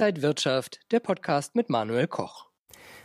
[0.00, 2.46] Inside Wirtschaft, der Podcast mit Manuel Koch.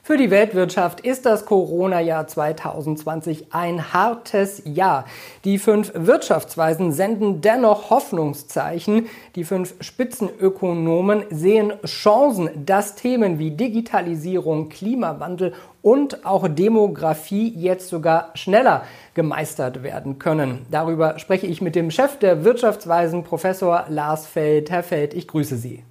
[0.01, 5.03] Für die Weltwirtschaft ist das Corona-Jahr 2020 ein hartes Jahr.
[5.43, 9.09] Die fünf Wirtschaftsweisen senden dennoch Hoffnungszeichen.
[9.35, 18.31] Die fünf Spitzenökonomen sehen Chancen, dass Themen wie Digitalisierung, Klimawandel und auch Demografie jetzt sogar
[18.35, 18.85] schneller
[19.15, 20.65] gemeistert werden können.
[20.71, 24.71] Darüber spreche ich mit dem Chef der Wirtschaftsweisen, Professor Lars Feld.
[24.71, 25.83] Herr Feld, ich grüße Sie.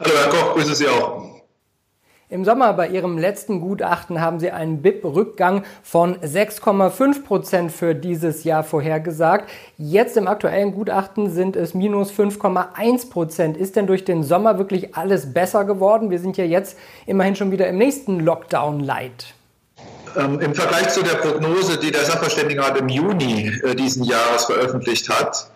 [0.00, 1.22] Hallo Herr Koch, grüße Sie auch.
[2.28, 8.42] Im Sommer bei Ihrem letzten Gutachten haben Sie einen BIP-Rückgang von 6,5 Prozent für dieses
[8.42, 9.48] Jahr vorhergesagt.
[9.78, 13.56] Jetzt im aktuellen Gutachten sind es minus 5,1 Prozent.
[13.56, 16.10] Ist denn durch den Sommer wirklich alles besser geworden?
[16.10, 19.34] Wir sind ja jetzt immerhin schon wieder im nächsten Lockdown-Light.
[20.16, 25.08] Ähm, Im Vergleich zu der Prognose, die der Sachverständigenrat im Juni äh, diesen Jahres veröffentlicht
[25.08, 25.50] hat,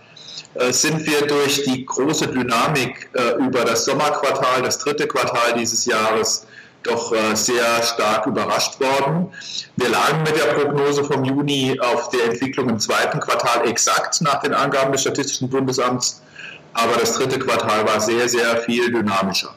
[0.70, 6.46] sind wir durch die große Dynamik äh, über das Sommerquartal, das dritte Quartal dieses Jahres
[6.82, 9.32] doch äh, sehr stark überrascht worden.
[9.76, 14.40] Wir lagen mit der Prognose vom Juni auf der Entwicklung im zweiten Quartal exakt nach
[14.40, 16.22] den Angaben des Statistischen Bundesamts,
[16.72, 19.54] aber das dritte Quartal war sehr, sehr viel dynamischer.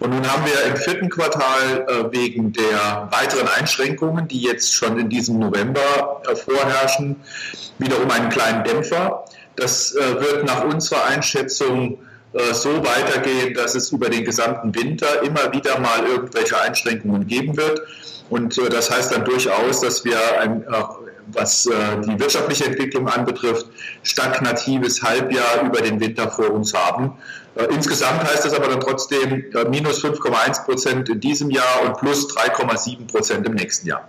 [0.00, 4.98] Und nun haben wir im vierten Quartal äh, wegen der weiteren Einschränkungen, die jetzt schon
[4.98, 7.16] in diesem November äh, vorherrschen,
[7.78, 9.24] wiederum einen kleinen Dämpfer.
[9.56, 11.98] Das wird nach unserer Einschätzung
[12.34, 17.56] äh, so weitergehen, dass es über den gesamten Winter immer wieder mal irgendwelche Einschränkungen geben
[17.56, 17.80] wird.
[18.28, 20.66] Und äh, das heißt dann durchaus, dass wir ein, äh,
[21.28, 23.66] was die wirtschaftliche Entwicklung anbetrifft,
[24.02, 27.14] stagnatives Halbjahr über den Winter vor uns haben.
[27.70, 33.06] Insgesamt heißt das aber dann trotzdem minus 5,1 Prozent in diesem Jahr und plus 3,7
[33.06, 34.06] Prozent im nächsten Jahr.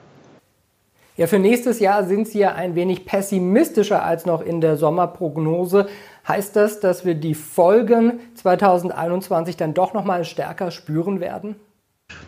[1.17, 5.88] Ja, für nächstes Jahr sind Sie ja ein wenig pessimistischer als noch in der Sommerprognose.
[6.27, 11.55] Heißt das, dass wir die Folgen 2021 dann doch noch mal stärker spüren werden?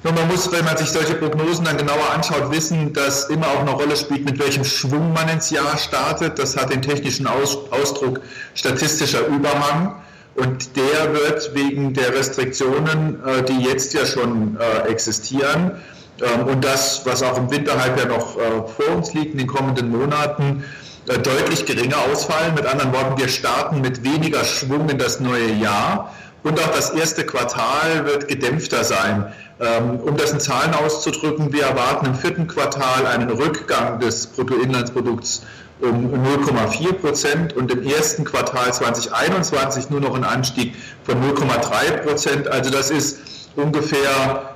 [0.04, 3.60] Nur man muss, wenn man sich solche Prognosen dann genauer anschaut, wissen, dass immer auch
[3.60, 6.40] eine Rolle spielt, mit welchem Schwung man ins Jahr startet.
[6.40, 8.22] Das hat den technischen Aus Ausdruck
[8.54, 10.02] statistischer Überhang.
[10.36, 15.82] Und der wird wegen der Restriktionen, äh, die jetzt ja schon äh, existieren,
[16.22, 20.64] und das, was auch im Winterhalbjahr noch äh, vor uns liegt, in den kommenden Monaten,
[21.08, 22.56] äh, deutlich geringer ausfallen.
[22.56, 26.14] Mit anderen Worten, wir starten mit weniger Schwung in das neue Jahr
[26.44, 29.32] und auch das erste Quartal wird gedämpfter sein.
[29.60, 35.44] Ähm, um das in Zahlen auszudrücken, wir erwarten im vierten Quartal einen Rückgang des Bruttoinlandsprodukts
[35.80, 40.74] um 0,4 Prozent und im ersten Quartal 2021 nur noch einen Anstieg
[41.04, 42.48] von 0,3 Prozent.
[42.48, 43.20] Also das ist
[43.56, 44.47] ungefähr ähm,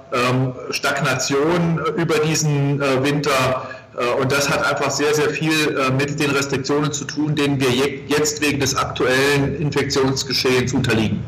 [0.71, 6.19] Stagnation über diesen äh, Winter äh, und das hat einfach sehr, sehr viel äh, mit
[6.19, 11.23] den Restriktionen zu tun, denen wir jetzt wegen des aktuellen Infektionsgeschehens unterliegen.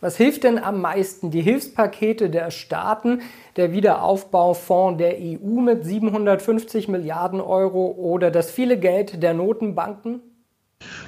[0.00, 1.30] Was hilft denn am meisten?
[1.30, 3.22] Die Hilfspakete der Staaten,
[3.56, 10.20] der Wiederaufbaufonds der EU mit 750 Milliarden Euro oder das viele Geld der Notenbanken?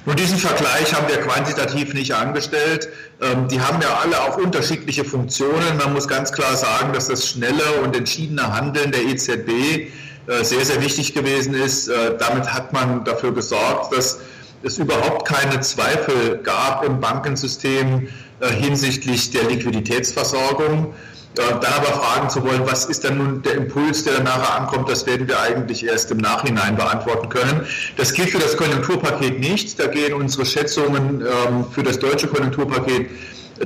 [0.09, 2.89] Nur diesen Vergleich haben wir quantitativ nicht angestellt.
[3.21, 5.77] Ähm, die haben ja alle auch unterschiedliche Funktionen.
[5.77, 10.65] Man muss ganz klar sagen, dass das schnelle und entschiedene Handeln der EZB äh, sehr,
[10.65, 11.89] sehr wichtig gewesen ist.
[11.89, 14.19] Äh, damit hat man dafür gesorgt, dass
[14.63, 18.07] es überhaupt keine Zweifel gab im Bankensystem
[18.39, 20.95] äh, hinsichtlich der Liquiditätsversorgung.
[21.35, 24.89] Dann aber fragen zu wollen, was ist denn nun der Impuls, der dann nachher ankommt,
[24.89, 27.65] das werden wir eigentlich erst im Nachhinein beantworten können.
[27.97, 29.79] Das gilt für das Konjunkturpaket nicht.
[29.79, 33.09] Da gehen unsere Schätzungen ähm, für das deutsche Konjunkturpaket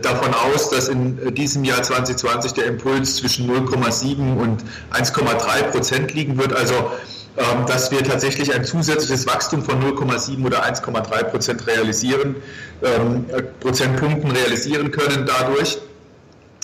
[0.01, 6.37] davon aus, dass in diesem Jahr 2020 der Impuls zwischen 0,7 und 1,3 Prozent liegen
[6.37, 6.53] wird.
[6.53, 6.91] Also
[7.35, 12.35] ähm, dass wir tatsächlich ein zusätzliches Wachstum von 0,7 oder 1,3 Prozent realisieren,
[12.83, 13.25] ähm,
[13.59, 15.79] Prozentpunkten realisieren können dadurch.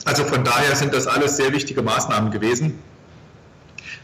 [0.09, 2.79] Also von daher sind das alles sehr wichtige Maßnahmen gewesen.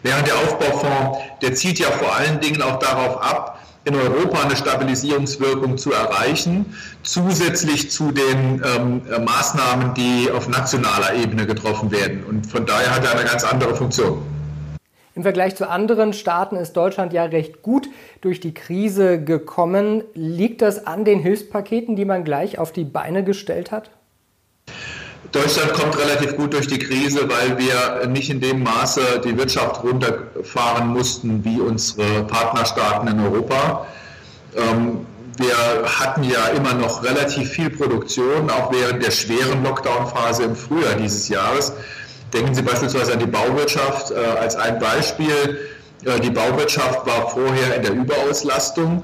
[0.04, 4.56] Während der Aufbaufonds, der zielt ja vor allen Dingen auch darauf ab, in Europa eine
[4.56, 12.24] Stabilisierungswirkung zu erreichen, zusätzlich zu den ähm, Maßnahmen, die auf nationaler Ebene getroffen werden.
[12.24, 14.22] Und von daher hat er eine ganz andere Funktion.
[15.16, 17.88] Im Vergleich zu anderen Staaten ist Deutschland ja recht gut
[18.22, 20.04] durch die Krise gekommen.
[20.14, 23.90] Liegt das an den Hilfspaketen, die man gleich auf die Beine gestellt hat?
[25.36, 29.84] Deutschland kommt relativ gut durch die Krise, weil wir nicht in dem Maße die Wirtschaft
[29.84, 33.86] runterfahren mussten wie unsere Partnerstaaten in Europa.
[34.56, 35.06] Ähm,
[35.38, 35.54] wir
[36.00, 41.28] hatten ja immer noch relativ viel Produktion, auch während der schweren Lockdown-Phase im Frühjahr dieses
[41.28, 41.74] Jahres.
[42.34, 45.60] Denken Sie beispielsweise an die Bauwirtschaft äh, als ein Beispiel.
[46.06, 49.04] Äh, die Bauwirtschaft war vorher in der Überauslastung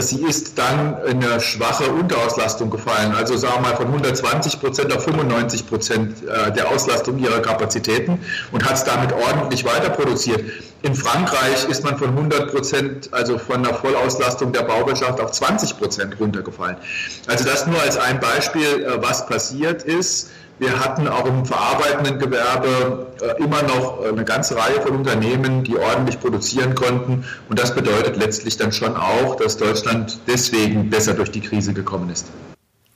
[0.00, 4.96] sie ist dann in eine schwache Unterauslastung gefallen, also sagen wir mal von 120 Prozent
[4.96, 8.18] auf 95 Prozent äh, der Auslastung ihrer Kapazitäten
[8.52, 10.42] und hat es damit ordentlich weiter produziert.
[10.82, 15.78] In Frankreich ist man von 100 Prozent, also von der Vollauslastung der Bauwirtschaft auf 20
[15.78, 16.76] Prozent runtergefallen.
[17.28, 20.30] Also das nur als ein Beispiel, äh, was passiert ist.
[20.62, 25.64] Wir hatten auch im verarbeitenden Gewerbe äh, immer noch äh, eine ganze Reihe von Unternehmen,
[25.64, 27.24] die ordentlich produzieren konnten.
[27.48, 32.10] Und das bedeutet letztlich dann schon auch, dass Deutschland deswegen besser durch die Krise gekommen
[32.10, 32.28] ist.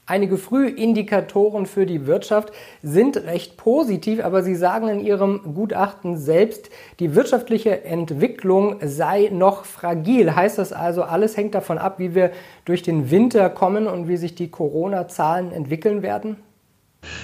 [0.06, 2.52] Einige Frühindikatoren für die Wirtschaft
[2.84, 6.70] sind recht positiv, aber Sie sagen in Ihrem Gutachten selbst,
[7.00, 10.36] die wirtschaftliche Entwicklung sei noch fragil.
[10.36, 12.30] Heißt das also, alles hängt davon ab, wie wir
[12.64, 16.36] durch den Winter kommen und wie sich die Corona-Zahlen entwickeln werden?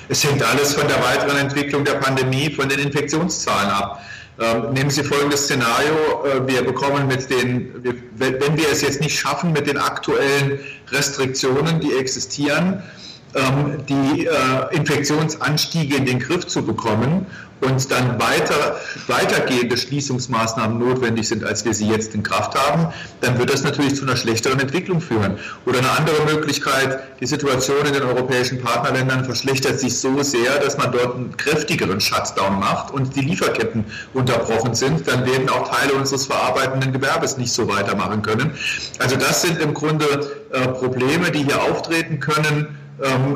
[0.09, 4.03] Es hängt alles von der weiteren Entwicklung der Pandemie, von den Infektionszahlen ab.
[4.39, 6.25] Ähm, nehmen Sie folgendes Szenario.
[6.25, 10.59] Äh, wir bekommen mit den, wir, wenn wir es jetzt nicht schaffen, mit den aktuellen
[10.91, 12.83] Restriktionen, die existieren,
[13.89, 17.27] die äh, Infektionsanstiege in den Griff zu bekommen
[17.63, 18.77] und dann weiter,
[19.07, 23.95] weitergehende Schließungsmaßnahmen notwendig sind, als wir sie jetzt in Kraft haben, dann wird das natürlich
[23.95, 25.39] zu einer schlechteren Entwicklung führen.
[25.65, 30.77] Oder eine andere Möglichkeit, die Situation in den europäischen Partnerländern verschlechtert sich so sehr, dass
[30.77, 35.95] man dort einen kräftigeren Shutdown macht und die Lieferketten unterbrochen sind, dann werden auch Teile
[35.95, 38.51] unseres verarbeitenden Gewerbes nicht so weitermachen können.
[38.99, 40.05] Also das sind im Grunde
[40.51, 42.82] äh, Probleme, die hier auftreten können ähm,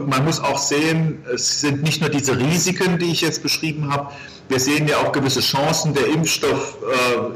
[0.06, 4.12] man muss auch sehen, es sind nicht nur diese Risiken, die ich jetzt beschrieben habe.
[4.48, 5.92] Wir sehen ja auch gewisse Chancen.
[5.92, 6.76] Der Impfstoff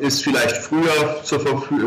[0.00, 1.40] äh, ist vielleicht früher zur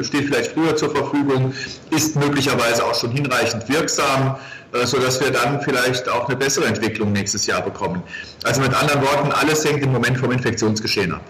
[0.03, 1.53] steht vielleicht früher zur Verfügung,
[1.91, 4.35] ist möglicherweise auch schon hinreichend wirksam,
[4.74, 8.03] äh, sodass wir dann vielleicht auch eine bessere Entwicklung nächstes Jahr bekommen.
[8.44, 11.21] Also mit anderen Worten, alles hängt im Moment vom Infektionsgeschehen ab.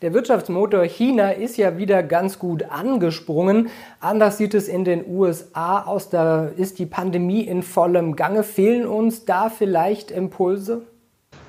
[0.00, 3.68] Der Wirtschaftsmotor China ist ja wieder ganz gut angesprungen.
[3.98, 6.08] Anders sieht es in den USA aus.
[6.08, 8.44] Da ist die Pandemie in vollem Gange.
[8.44, 10.82] Fehlen uns da vielleicht Impulse?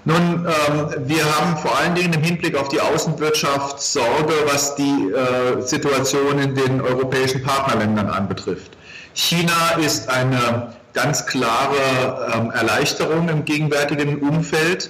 [0.04, 5.12] Nun, ähm, wir haben vor allen Dingen im Hinblick auf die Außenwirtschaft Sorge, was die
[5.12, 8.72] äh, Situation in den europäischen Partnerländern anbetrifft.
[9.14, 14.90] China ist eine ganz klare ähm, Erleichterung im gegenwärtigen Umfeld.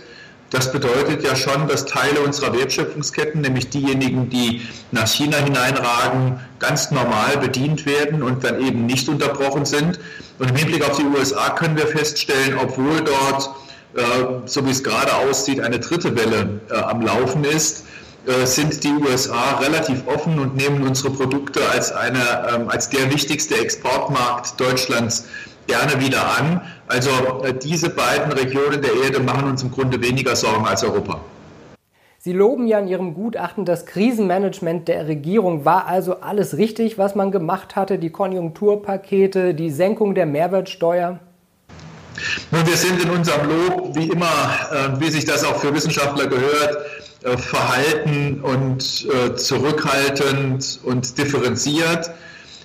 [0.49, 4.61] Das bedeutet ja schon, dass Teile unserer Wertschöpfungsketten, nämlich diejenigen, die
[4.91, 9.99] nach China hineinragen, ganz normal bedient werden und dann eben nicht unterbrochen sind.
[10.39, 13.49] Und im Hinblick auf die USA können wir feststellen, obwohl dort,
[13.95, 14.01] äh,
[14.47, 17.83] so wie es gerade aussieht, eine dritte Welle äh, am Laufen ist,
[18.25, 22.19] äh, sind die USA relativ offen und nehmen unsere Produkte als, eine,
[22.53, 25.25] ähm, als der wichtigste Exportmarkt Deutschlands
[25.69, 26.61] gerne wieder an.
[26.87, 27.11] Also
[27.43, 31.19] äh, diese beiden Regionen der Erde machen uns im Grunde weniger Sorgen als Europa.
[32.17, 37.15] Sie loben ja in Ihrem Gutachten, das Krisenmanagement der Regierung war also alles richtig, was
[37.15, 41.19] man gemacht hatte, die Konjunkturpakete, die Senkung der Mehrwertsteuer.
[42.51, 46.27] Nun, wir sind in unserem Lob, wie immer, äh, wie sich das auch für Wissenschaftler
[46.27, 46.77] gehört,
[47.23, 48.81] äh, verhalten und
[49.37, 52.11] zurückhaltend und differenziert.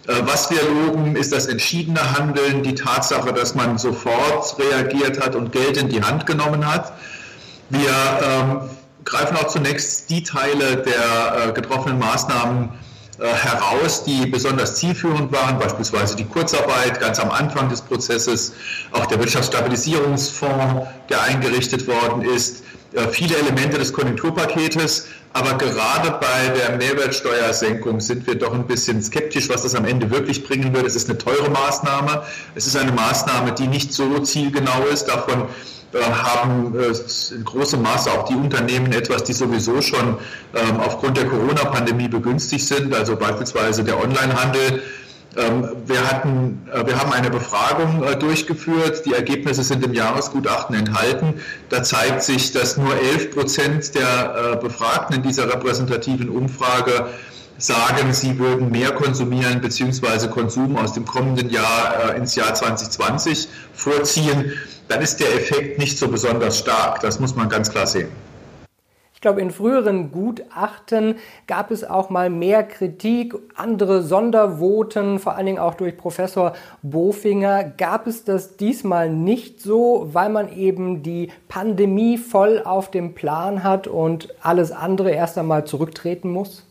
[0.06, 5.35] Äh, was wir loben, ist das entschiedene Handeln, die Tatsache, dass man sofort reagiert hat
[5.35, 6.93] und Geld in die Hand genommen hat.
[7.71, 7.91] Wir
[8.23, 8.61] ähm,
[9.05, 12.69] greifen auch zunächst die Teile der äh, getroffenen Maßnahmen
[13.19, 18.53] äh, heraus, die besonders zielführend waren, beispielsweise die Kurzarbeit ganz am Anfang des Prozesses,
[18.93, 26.49] auch der Wirtschaftsstabilisierungsfonds, der eingerichtet worden ist, äh, viele Elemente des Konjunkturpaketes, aber gerade bei
[26.57, 30.87] der Mehrwertsteuersenkung sind wir doch ein bisschen skeptisch, was das am Ende wirklich bringen wird.
[30.87, 32.23] Es ist eine teure Maßnahme.
[32.55, 35.07] Es ist eine Maßnahme, die nicht so zielgenau ist.
[35.07, 35.49] Davon
[35.93, 40.19] äh, haben äh, in großem Maße auch die Unternehmen etwas, die sowieso schon
[40.55, 42.95] ähm, aufgrund der Corona-Pandemie begünstigt sind.
[42.95, 44.85] Also beispielsweise der Onlinehandel
[45.37, 49.05] wir, hatten, äh, wir haben eine Befragung äh, durchgeführt.
[49.07, 51.35] Die Ergebnisse sind im Jahresgutachten enthalten.
[51.69, 57.09] Da zeigt sich, dass nur 11 Prozent der äh, Befragten in dieser repräsentativen Umfrage
[57.59, 60.29] sagen, sie würden mehr konsumieren bzw.
[60.29, 64.53] Konsum aus dem kommenden Jahr ins Jahr 2020 vorziehen.
[64.88, 67.00] Dann ist der Effekt nicht so besonders stark.
[67.00, 68.09] Das muss man ganz klar sehen
[69.25, 71.16] glaube, in früheren Gutachten
[71.47, 76.52] gab es auch mal mehr Kritik, andere Sondervoten, vor allen Dingen auch durch Professor
[76.83, 77.64] Bofinger.
[77.64, 83.64] Gab es das diesmal nicht so, weil man eben die Pandemie voll auf dem Plan
[83.64, 86.66] hat und alles andere erst einmal zurücktreten muss?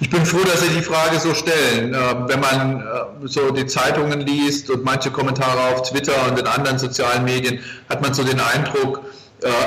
[0.00, 1.94] Ich bin froh, dass Sie die Frage so stellen.
[1.94, 6.46] Äh, wenn man äh, so die Zeitungen liest und manche Kommentare auf Twitter und in
[6.46, 9.00] anderen sozialen Medien, hat man so den Eindruck,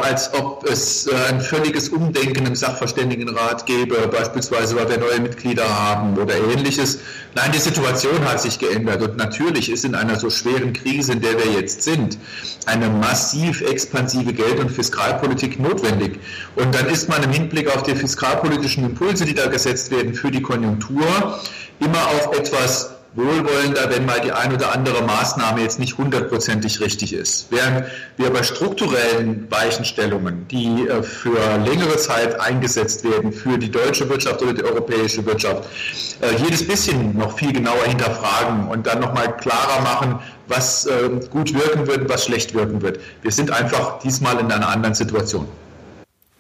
[0.01, 5.67] als ob es äh, ein völliges Umdenken im Sachverständigenrat gäbe, beispielsweise weil wir neue Mitglieder
[5.67, 6.99] haben oder ähnliches.
[7.35, 11.21] Nein, die Situation hat sich geändert und natürlich ist in einer so schweren Krise, in
[11.21, 12.17] der wir jetzt sind,
[12.65, 16.19] eine massiv expansive Geld- und Fiskalpolitik notwendig.
[16.55, 20.31] Und dann ist man im Hinblick auf die fiskalpolitischen Impulse, die da gesetzt werden für
[20.31, 21.05] die Konjunktur,
[21.79, 27.13] immer auf etwas wohlwollender, wenn mal die ein oder andere Maßnahme jetzt nicht hundertprozentig richtig
[27.13, 27.47] ist.
[27.49, 27.85] Während
[28.17, 34.41] wir bei strukturellen Weichenstellungen, die äh, für längere Zeit eingesetzt werden, für die deutsche Wirtschaft
[34.41, 35.67] oder die europäische Wirtschaft,
[36.21, 41.53] äh, jedes bisschen noch viel genauer hinterfragen und dann nochmal klarer machen, was äh, gut
[41.53, 42.99] wirken wird und was schlecht wirken wird.
[43.21, 45.47] Wir sind einfach diesmal in einer anderen Situation.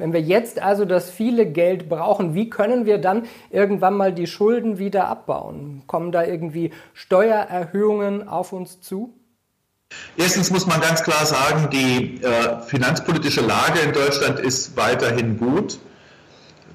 [0.01, 4.25] Wenn wir jetzt also das viele Geld brauchen, wie können wir dann irgendwann mal die
[4.25, 5.83] Schulden wieder abbauen?
[5.85, 9.13] Kommen da irgendwie Steuererhöhungen auf uns zu?
[10.17, 15.77] Erstens muss man ganz klar sagen, die äh, finanzpolitische Lage in Deutschland ist weiterhin gut.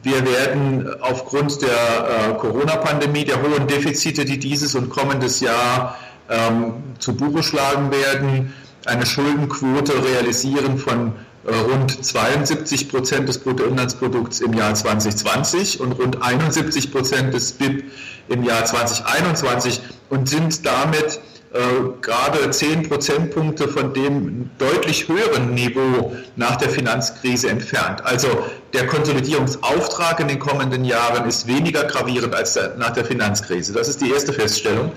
[0.04, 5.96] Wir werden aufgrund der äh, Corona-Pandemie, der hohen Defizite, die dieses und kommendes Jahr
[6.30, 8.52] ähm, zu Buche schlagen werden,
[8.84, 11.14] eine Schuldenquote realisieren von
[11.52, 17.84] rund 72 Prozent des Bruttoinlandsprodukts im Jahr 2020 und rund 71 Prozent des BIP
[18.28, 21.20] im Jahr 2021 und sind damit
[21.52, 21.58] äh,
[22.02, 28.04] gerade 10 Prozentpunkte von dem deutlich höheren Niveau nach der Finanzkrise entfernt.
[28.04, 28.28] Also
[28.72, 33.72] der Konsolidierungsauftrag in den kommenden Jahren ist weniger gravierend als nach der Finanzkrise.
[33.72, 34.92] Das ist die erste Feststellung.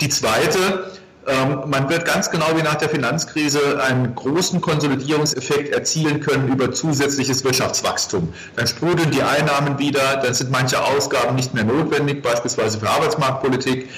[0.00, 0.90] Die zweite,
[1.24, 7.44] man wird ganz genau wie nach der Finanzkrise einen großen Konsolidierungseffekt erzielen können über zusätzliches
[7.44, 8.32] Wirtschaftswachstum.
[8.56, 13.88] Dann sprudeln die Einnahmen wieder, dann sind manche Ausgaben nicht mehr notwendig, beispielsweise für Arbeitsmarktpolitik.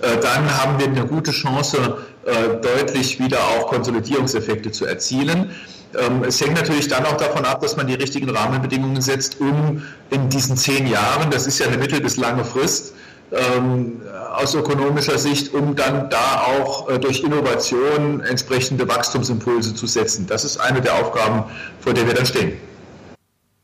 [0.00, 2.32] Äh, dann haben wir eine gute Chance, äh,
[2.62, 5.50] deutlich wieder auch Konsolidierungseffekte zu erzielen.
[5.98, 9.82] Ähm, es hängt natürlich dann auch davon ab, dass man die richtigen Rahmenbedingungen setzt, um
[10.10, 12.94] in diesen zehn Jahren, das ist ja eine mittel- bis lange Frist,
[13.32, 14.02] ähm,
[14.34, 20.26] aus ökonomischer Sicht, um dann da auch äh, durch Innovation entsprechende Wachstumsimpulse zu setzen.
[20.26, 21.44] Das ist eine der Aufgaben,
[21.80, 22.52] vor der wir dann stehen.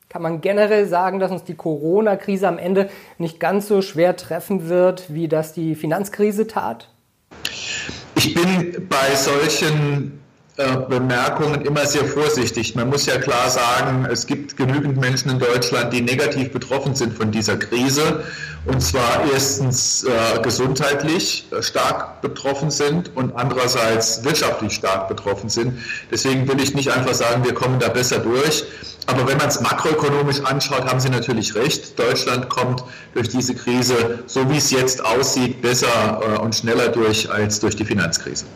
[0.09, 4.69] Kann man generell sagen, dass uns die Corona-Krise am Ende nicht ganz so schwer treffen
[4.69, 6.89] wird, wie das die Finanzkrise tat?
[8.15, 10.21] Ich bin bei solchen
[10.57, 12.75] Bemerkungen immer sehr vorsichtig.
[12.75, 17.13] Man muss ja klar sagen, es gibt genügend Menschen in Deutschland, die negativ betroffen sind
[17.13, 18.25] von dieser Krise.
[18.65, 25.79] Und zwar erstens äh, gesundheitlich stark betroffen sind und andererseits wirtschaftlich stark betroffen sind.
[26.11, 28.65] Deswegen will ich nicht einfach sagen, wir kommen da besser durch.
[29.07, 31.99] Aber wenn man es makroökonomisch anschaut, haben Sie natürlich recht.
[31.99, 32.83] Deutschland kommt
[33.15, 37.77] durch diese Krise, so wie es jetzt aussieht, besser äh, und schneller durch als durch
[37.77, 38.47] die Finanzkrise.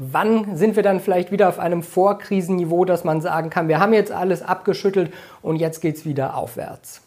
[0.00, 3.92] Wann sind wir dann vielleicht wieder auf einem Vorkrisenniveau, dass man sagen kann, wir haben
[3.92, 5.12] jetzt alles abgeschüttelt
[5.42, 7.00] und jetzt geht es wieder aufwärts?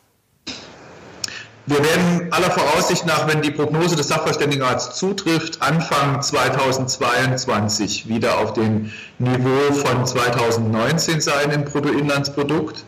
[1.67, 8.51] Wir werden aller Voraussicht nach, wenn die Prognose des Sachverständigenrats zutrifft, Anfang 2022 wieder auf
[8.51, 12.83] dem Niveau von 2019 sein im Bruttoinlandsprodukt.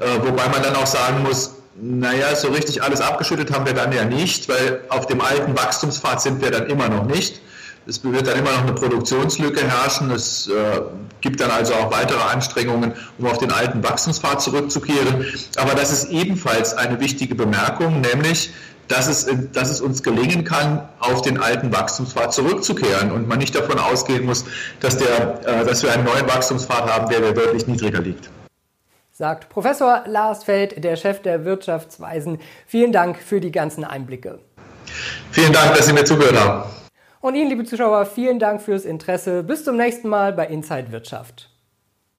[0.00, 3.90] Äh, wobei man dann auch sagen muss, naja, so richtig alles abgeschüttet haben wir dann
[3.92, 7.40] ja nicht, weil auf dem alten Wachstumspfad sind wir dann immer noch nicht.
[7.90, 10.12] Es wird dann immer noch eine Produktionslücke herrschen.
[10.12, 10.52] Es äh,
[11.20, 15.26] gibt dann also auch weitere Anstrengungen, um auf den alten Wachstumspfad zurückzukehren.
[15.56, 18.52] Aber das ist ebenfalls eine wichtige Bemerkung, nämlich,
[18.86, 23.56] dass es, dass es uns gelingen kann, auf den alten Wachstumspfad zurückzukehren und man nicht
[23.56, 24.44] davon ausgehen muss,
[24.78, 28.30] dass, der, äh, dass wir einen neuen Wachstumspfad haben, der, der deutlich niedriger liegt.
[29.10, 32.38] Sagt Professor Lars Feld, der Chef der Wirtschaftsweisen.
[32.68, 34.38] Vielen Dank für die ganzen Einblicke.
[35.32, 36.70] Vielen Dank, dass Sie mir zugehört haben.
[37.22, 39.42] Und Ihnen, liebe Zuschauer, vielen Dank fürs Interesse.
[39.42, 41.49] Bis zum nächsten Mal bei Inside Wirtschaft.